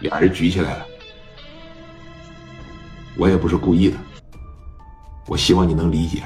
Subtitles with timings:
[0.00, 0.86] 俩人举起来了。
[3.16, 3.96] 我也不是故意的，
[5.26, 6.22] 我希望你能理解。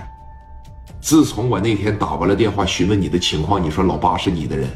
[1.01, 4.69] 自从我那天打完了电话询问你的情况，你说老八是你的人，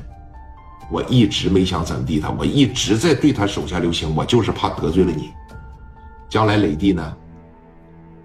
[0.91, 5.31] 我一直没想怎么地他，我一直在对他手下留情，我就是怕得罪了你。
[6.29, 7.17] 将来磊弟呢，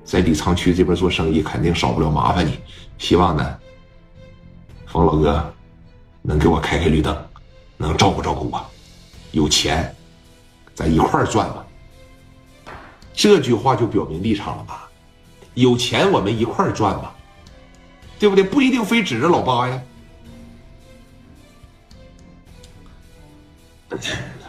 [0.04, 2.60] 在李沧区这边做生意，肯定少不了麻烦你。
[2.98, 3.58] 希望呢，
[4.88, 5.54] 冯老哥
[6.22, 7.16] 能给我开开绿灯，
[7.78, 8.66] 能照顾照顾我。
[9.32, 9.94] 有钱，
[10.82, 11.64] 咱一块儿赚吧。
[13.14, 14.90] 这句话就表明立场了吧？
[15.54, 17.14] 有钱我们一块儿赚吧，
[18.18, 18.44] 对不对？
[18.44, 19.82] 不一定非指着老八呀。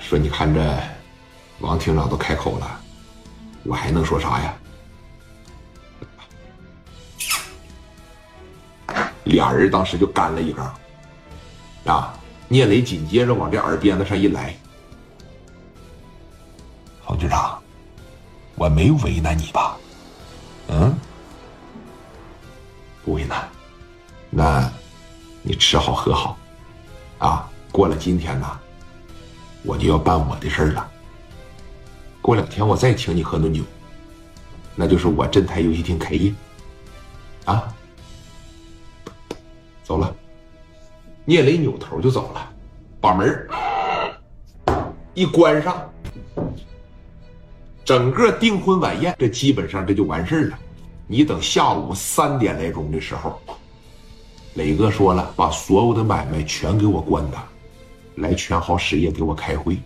[0.01, 0.83] 说你看这
[1.59, 2.81] 王厅长都开口了。
[3.65, 4.55] 我还能说啥呀？
[9.25, 10.75] 俩人当时就干了一缸，
[11.85, 12.19] 啊！
[12.49, 14.55] 聂磊紧接着往这耳边子上一来，
[17.07, 17.61] 冯局长，
[18.55, 19.77] 我没为难你吧？
[20.69, 20.95] 嗯，
[23.05, 23.49] 不为难。
[24.31, 24.73] 那，
[25.43, 26.39] 你吃好喝好，
[27.19, 27.49] 啊！
[27.71, 28.61] 过了今天呢，
[29.63, 30.91] 我就要办我的事儿了。
[32.21, 33.63] 过两天我再请你喝顿酒，
[34.75, 36.33] 那就是我镇台游戏厅开业，
[37.45, 37.75] 啊，
[39.83, 40.15] 走了。
[41.25, 42.51] 聂磊扭头就走了，
[43.01, 43.49] 把门
[45.15, 45.92] 一关上，
[47.85, 50.59] 整个订婚晚宴这基本上这就完事了。
[51.07, 53.41] 你等下午三点来钟的时候，
[54.55, 57.45] 磊哥说了，把所有的买卖全给我关了，
[58.17, 59.77] 来全好实业给我开会。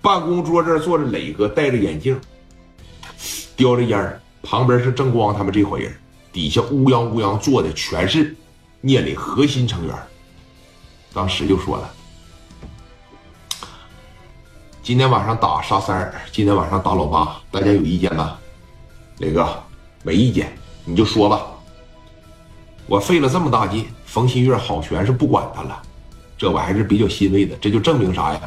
[0.00, 2.18] 办公桌这儿坐着磊哥，戴着眼镜，
[3.56, 5.92] 叼着烟旁边是郑光他们这伙人，
[6.32, 8.34] 底下乌泱乌泱坐的全是
[8.80, 9.94] 聂磊核心成员。
[11.12, 11.92] 当时就说了
[14.88, 18.38] ：“今天晚上打沙三儿，今天晚上打老八，大家有意见吗？”
[19.20, 19.46] 磊哥，
[20.02, 20.50] 没意见，
[20.86, 21.42] 你就说吧。
[22.86, 25.82] 我费了这么大劲，冯新月好全是不管他了，
[26.38, 27.54] 这我还是比较欣慰的。
[27.60, 28.40] 这就证明啥呀？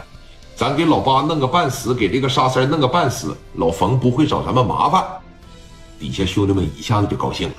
[0.55, 5.05] 咱给老八弄个半死，给这个沙三弄个半死，老冯不会找咱们麻烦。
[5.99, 7.55] 底下兄弟们一下子就高兴了。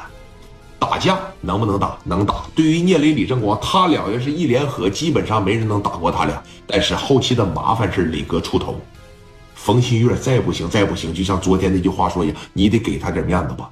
[0.93, 1.97] 打架能不能打？
[2.05, 2.45] 能打。
[2.55, 6.43] 对于聂磊、李正光，他俩要是一联合，基本上没人能打过他俩。
[6.67, 8.79] 但是后期的麻烦是磊哥出头。
[9.55, 13.71] 冯新月再不行，再不行，就像昨天那句话说一样，你得给他点面子吧，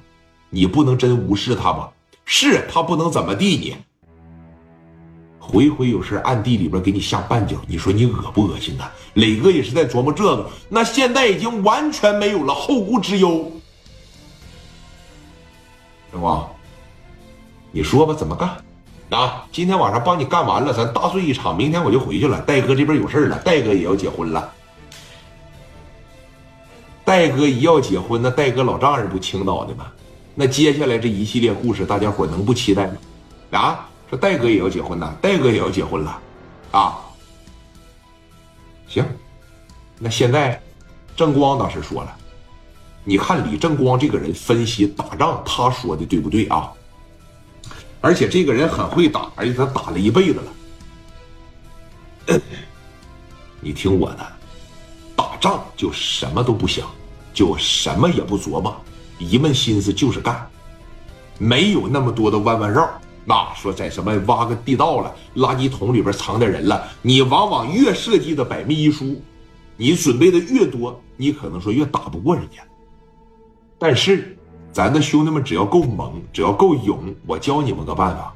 [0.49, 1.91] 你不能真无视他吧？
[2.25, 3.75] 是他不能怎么地你。
[5.37, 8.85] 回回有事暗地里边给你下绊脚，你说你恶不恶心呐？
[9.13, 13.51] 磊哥也是在琢磨这个，那现在已经完全没有了后顾之忧。
[16.11, 16.49] 正光，
[17.71, 18.57] 你说吧，怎么干？
[19.17, 22.39] 啊，今天晚上帮你干完了，咱大醉一场，明天我就回去了。
[22.41, 24.53] 戴哥这边有事了，戴哥也要结婚了。
[27.03, 29.87] 戴哥一要结婚，那戴哥老丈人不青岛的吗？
[30.33, 32.93] 那接下来这一系列故事，大家伙能不期待吗？
[33.51, 33.87] 啊？
[34.09, 36.19] 说戴哥也要结婚呐，戴哥也要结婚了，
[36.71, 36.99] 啊，
[38.89, 39.05] 行，
[39.97, 40.61] 那现在
[41.15, 42.13] 正光当时说了，
[43.05, 46.69] 你看李正光这个人分析打仗，他说的对不对啊？
[48.01, 52.39] 而且这个人很会打，而且他打了一辈子了。
[53.59, 54.27] 你听我的，
[55.15, 56.89] 打仗就什么都不想，
[57.31, 58.75] 就什么也不琢磨，
[59.19, 60.49] 一门心思就是干，
[61.37, 62.89] 没有那么多的弯弯绕。
[63.23, 69.21] 那说在什么挖个地道了，垃圾桶里边藏点人了，你往往越设计的百密一疏，
[69.77, 72.63] 你准备的越多，你可能说越打不过人家。
[73.77, 74.35] 但是，
[74.73, 78.33] 咱的兄弟们只要够猛，只要够勇，我教你们个办法，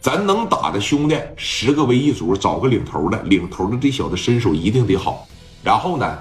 [0.00, 5.28] 咱能打的兄弟十个为一组，找个领头的，领头的这小子身手一定得好，
[5.62, 6.18] 然后呢，